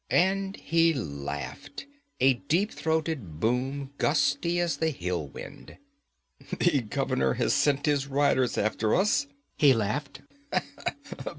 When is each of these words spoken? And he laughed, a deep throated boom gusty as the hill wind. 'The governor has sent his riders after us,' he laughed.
And 0.09 0.55
he 0.55 0.95
laughed, 0.95 1.85
a 2.19 2.33
deep 2.33 2.71
throated 2.71 3.39
boom 3.39 3.91
gusty 3.99 4.59
as 4.59 4.77
the 4.77 4.89
hill 4.89 5.27
wind. 5.27 5.77
'The 6.57 6.81
governor 6.89 7.33
has 7.35 7.53
sent 7.53 7.85
his 7.85 8.07
riders 8.07 8.57
after 8.57 8.95
us,' 8.95 9.27
he 9.57 9.73
laughed. 9.73 10.21